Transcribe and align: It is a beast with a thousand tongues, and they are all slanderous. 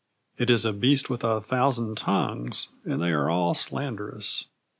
It 0.39 0.49
is 0.49 0.65
a 0.65 0.73
beast 0.73 1.11
with 1.11 1.23
a 1.23 1.41
thousand 1.41 1.95
tongues, 1.95 2.69
and 2.85 2.99
they 3.03 3.11
are 3.11 3.29
all 3.29 3.53
slanderous. 3.53 4.45